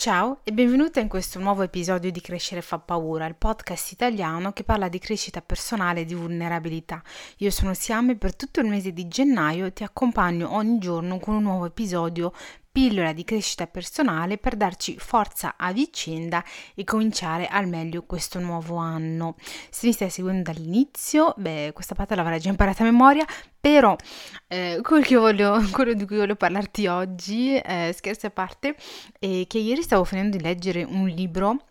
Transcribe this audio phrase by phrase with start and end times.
[0.00, 4.64] Ciao e benvenuta in questo nuovo episodio di Crescere fa paura, il podcast italiano che
[4.64, 7.02] parla di crescita personale e di vulnerabilità.
[7.40, 11.34] Io sono Siame e per tutto il mese di gennaio ti accompagno ogni giorno con
[11.34, 12.32] un nuovo episodio
[12.72, 16.44] pillola di crescita personale per darci forza a vicenda
[16.74, 19.34] e cominciare al meglio questo nuovo anno.
[19.70, 23.24] Se mi stai seguendo dall'inizio, beh, questa parte l'avrai già imparata a memoria,
[23.58, 23.96] però
[24.46, 28.76] eh, quello, voglio, quello, di cui voglio parlarti oggi, eh, scherzi a parte,
[29.18, 31.64] è che ieri stavo finendo di leggere un libro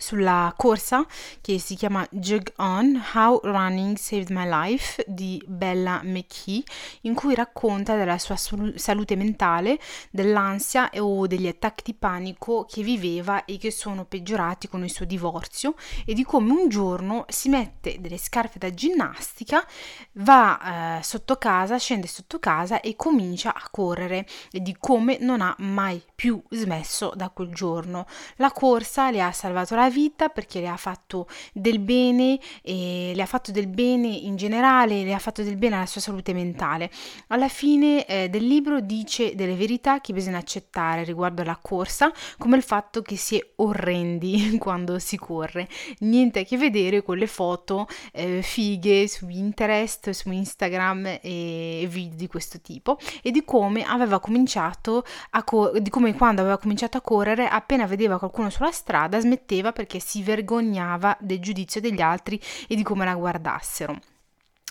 [0.00, 1.04] sulla corsa
[1.42, 6.62] che si chiama Jug On How Running Saved My Life di Bella McKee
[7.02, 9.78] in cui racconta della sua salute mentale,
[10.10, 15.04] dell'ansia o degli attacchi di panico che viveva e che sono peggiorati con il suo
[15.04, 15.74] divorzio
[16.06, 19.64] e di come un giorno si mette delle scarpe da ginnastica,
[20.12, 25.42] va eh, sotto casa, scende sotto casa e comincia a correre e di come non
[25.42, 28.06] ha mai più smesso da quel giorno.
[28.36, 33.22] La corsa le ha salvato la vita perché le ha fatto del bene e le
[33.22, 36.90] ha fatto del bene in generale, le ha fatto del bene alla sua salute mentale.
[37.28, 42.56] Alla fine eh, del libro dice delle verità che bisogna accettare riguardo alla corsa, come
[42.56, 45.68] il fatto che si è orrendi quando si corre.
[46.00, 52.16] Niente a che vedere con le foto eh, fighe su Pinterest, su Instagram e video
[52.16, 56.96] di questo tipo e di come aveva cominciato a co- di come quando aveva cominciato
[56.96, 62.38] a correre appena vedeva qualcuno sulla strada smetteva perché si vergognava del giudizio degli altri
[62.68, 63.98] e di come la guardassero.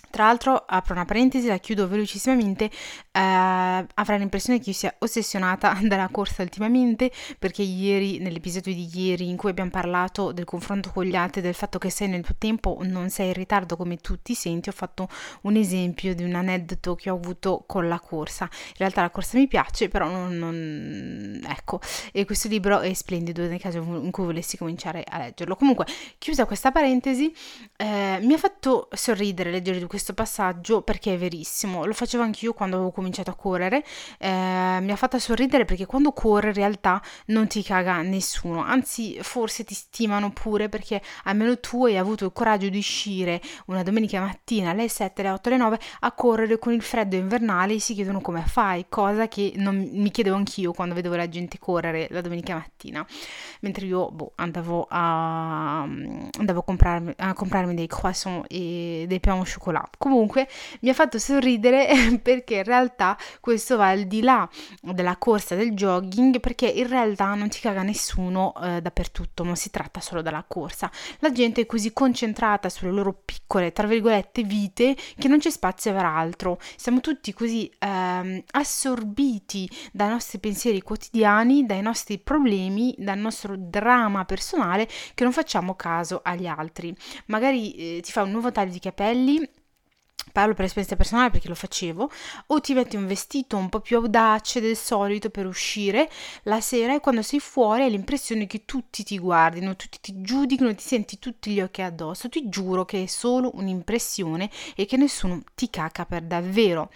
[0.10, 2.70] Tra l'altro, apro una parentesi, la chiudo velocissimamente, eh,
[3.12, 9.38] avrai l'impressione che io sia ossessionata dalla corsa ultimamente, perché ieri, nell'episodio di ieri in
[9.38, 12.80] cui abbiamo parlato del confronto con gli altri, del fatto che sei nel tuo tempo,
[12.82, 15.08] non sei in ritardo come tu ti senti, ho fatto
[15.42, 18.46] un esempio di un aneddoto che ho avuto con la corsa.
[18.52, 20.38] In realtà la corsa mi piace, però non...
[20.38, 21.80] non ecco,
[22.12, 25.56] e questo libro è splendido nel caso in cui volessi cominciare a leggerlo.
[25.56, 25.86] Comunque,
[26.18, 27.34] chiusa questa parentesi,
[27.78, 32.24] eh, mi ha fatto sorridere leggere di questo questo passaggio perché è verissimo, lo facevo
[32.24, 33.84] anch'io quando avevo cominciato a correre,
[34.18, 39.20] eh, mi ha fatto sorridere perché quando corri in realtà non ti caga nessuno, anzi
[39.22, 44.22] forse ti stimano pure perché almeno tu hai avuto il coraggio di uscire una domenica
[44.22, 47.74] mattina alle 7, alle 8, alle 9 a correre con il freddo invernale.
[47.74, 51.60] E si chiedono come fai, cosa che non mi chiedevo anch'io quando vedevo la gente
[51.60, 53.06] correre la domenica mattina,
[53.62, 59.40] mentre io boh, andavo, a, andavo a, comprarmi, a comprarmi dei croissant e dei pain
[59.40, 60.48] au chocolat Comunque
[60.82, 64.48] mi ha fatto sorridere perché in realtà questo va al di là
[64.82, 69.70] della corsa del jogging perché in realtà non ti caga nessuno eh, dappertutto, non si
[69.70, 70.90] tratta solo della corsa.
[71.20, 75.94] La gente è così concentrata sulle loro piccole, tra virgolette, vite che non c'è spazio
[75.94, 76.60] per altro.
[76.76, 84.26] Siamo tutti così ehm, assorbiti dai nostri pensieri quotidiani, dai nostri problemi, dal nostro dramma
[84.26, 86.96] personale che non facciamo caso agli altri.
[87.26, 89.50] Magari eh, ti fa un nuovo taglio di capelli
[90.32, 92.12] parlo per esperienza personale perché lo facevo,
[92.48, 96.10] o ti metti un vestito un po' più audace del solito per uscire
[96.44, 100.74] la sera e quando sei fuori hai l'impressione che tutti ti guardino, tutti ti giudicano,
[100.76, 102.30] ti senti tutti gli occhi addosso.
[102.30, 106.92] Ti giuro che è solo un'impressione e che nessuno ti caca per davvero.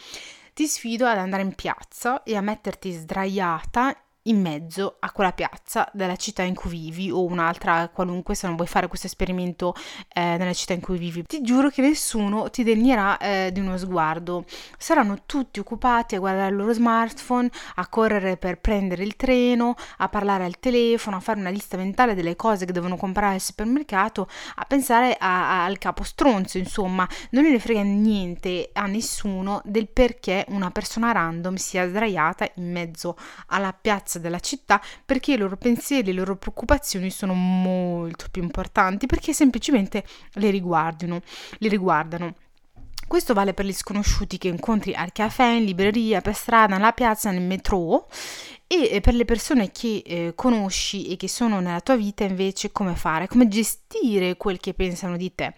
[0.54, 5.89] Ti sfido ad andare in piazza e a metterti sdraiata in mezzo a quella piazza
[5.94, 9.75] della città in cui vivi o un'altra qualunque se non vuoi fare questo esperimento
[10.13, 11.23] eh, nella città in cui vivi.
[11.23, 14.45] Ti giuro che nessuno ti degnerà eh, di uno sguardo.
[14.78, 20.07] Saranno tutti occupati a guardare il loro smartphone, a correre per prendere il treno, a
[20.07, 24.28] parlare al telefono, a fare una lista mentale delle cose che devono comprare al supermercato,
[24.55, 29.90] a pensare a, a, al capo stronzo, insomma, non ne frega niente a nessuno del
[29.90, 33.17] perché una persona random sia sdraiata in mezzo
[33.47, 38.44] alla piazza piazza della città perché i loro pensieri, le loro preoccupazioni sono molto più
[38.44, 40.03] importanti perché semplicemente
[40.34, 41.22] le riguardano,
[41.57, 42.35] le riguardano.
[43.07, 47.31] Questo vale per gli sconosciuti che incontri al caffè, in libreria, per strada, nella piazza,
[47.31, 48.07] nel metro
[48.66, 52.96] e per le persone che eh, conosci e che sono nella tua vita invece come
[52.96, 55.53] fare, come gestire quel che pensano di te.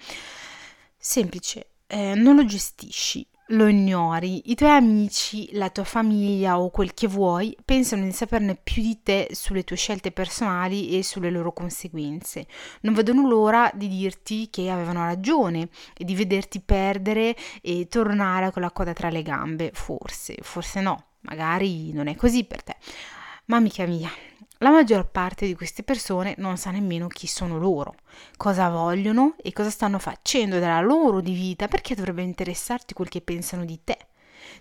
[0.97, 6.95] Semplice, eh, non lo gestisci, lo ignori, i tuoi amici, la tua famiglia o quel
[6.95, 11.53] che vuoi pensano di saperne più di te sulle tue scelte personali e sulle loro
[11.53, 12.47] conseguenze.
[12.81, 18.63] Non vedono l'ora di dirti che avevano ragione e di vederti perdere e tornare con
[18.63, 19.69] la coda tra le gambe.
[19.73, 22.75] Forse, forse no, magari non è così per te.
[23.45, 24.09] Ma amica mia,
[24.59, 27.95] la maggior parte di queste persone non sa nemmeno chi sono loro,
[28.37, 33.21] cosa vogliono e cosa stanno facendo della loro di vita, perché dovrebbe interessarti quel che
[33.21, 33.97] pensano di te.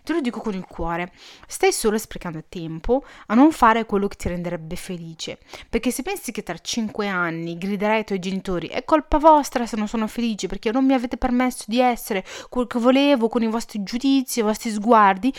[0.02, 1.12] Te lo dico con il cuore,
[1.46, 5.38] stai solo sprecando tempo a non fare quello che ti renderebbe felice,
[5.68, 9.76] perché se pensi che tra cinque anni griderai ai tuoi genitori è colpa vostra se
[9.76, 13.46] non sono felice perché non mi avete permesso di essere quel che volevo con i
[13.46, 15.32] vostri giudizi, i vostri sguardi,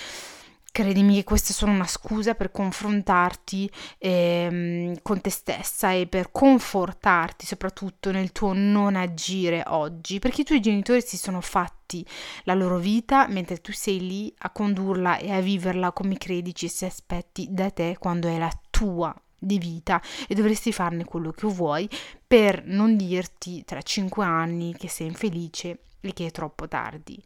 [0.76, 7.46] Credimi che queste sono una scusa per confrontarti ehm, con te stessa e per confortarti
[7.46, 12.06] soprattutto nel tuo non agire oggi, perché i tuoi genitori si sono fatti
[12.44, 16.68] la loro vita mentre tu sei lì a condurla e a viverla come credi ci
[16.68, 21.48] si aspetti da te quando è la tua di vita e dovresti farne quello che
[21.48, 21.90] vuoi
[22.28, 27.18] per non dirti tra cinque anni che sei infelice e che è troppo tardi.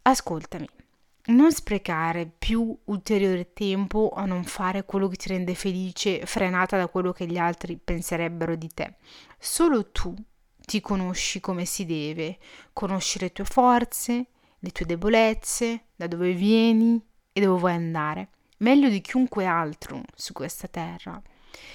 [0.00, 0.66] Ascoltami
[1.26, 6.88] non sprecare più ulteriore tempo a non fare quello che ti rende felice, frenata da
[6.88, 8.96] quello che gli altri penserebbero di te.
[9.38, 10.14] Solo tu
[10.56, 12.38] ti conosci come si deve,
[12.72, 14.26] conosci le tue forze,
[14.58, 17.00] le tue debolezze, da dove vieni
[17.32, 21.20] e dove vuoi andare, meglio di chiunque altro su questa terra.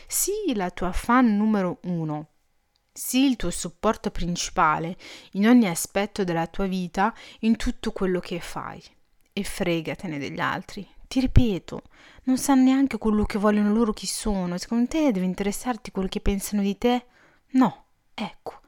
[0.07, 2.29] Sii la tua fan numero uno,
[2.91, 4.97] sii il tuo supporto principale
[5.33, 8.81] in ogni aspetto della tua vita, in tutto quello che fai
[9.37, 10.87] e fregatene degli altri.
[11.07, 11.81] Ti ripeto,
[12.23, 14.57] non sanno neanche quello che vogliono loro chi sono.
[14.57, 17.05] Secondo te deve interessarti quello che pensano di te?
[17.51, 18.61] No, ecco.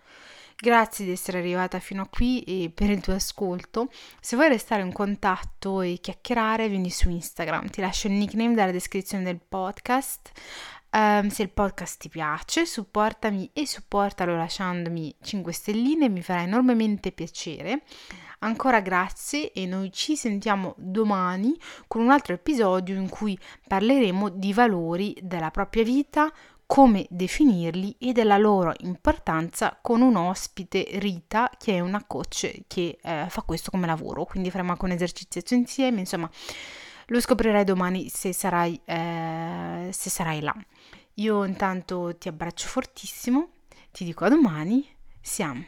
[0.59, 3.89] Grazie di essere arrivata fino a qui e per il tuo ascolto.
[4.19, 7.69] Se vuoi restare in contatto e chiacchierare, vieni su Instagram.
[7.69, 10.31] Ti lascio il nickname dalla descrizione del podcast.
[10.91, 17.11] Um, se il podcast ti piace, supportami e supportalo lasciandomi 5 stelline, mi farà enormemente
[17.13, 17.83] piacere.
[18.39, 21.57] Ancora grazie e noi ci sentiamo domani
[21.87, 23.37] con un altro episodio in cui
[23.67, 26.31] parleremo di valori della propria vita,
[26.67, 32.99] come definirli e della loro importanza con un ospite Rita che è una coach che
[33.01, 36.29] eh, fa questo come lavoro, quindi faremo anche un esercizio insieme, insomma
[37.07, 40.53] lo scoprirai domani se sarai, eh, se sarai là.
[41.15, 43.49] Io intanto ti abbraccio fortissimo,
[43.91, 44.85] ti dico a domani,
[45.21, 45.65] siamo.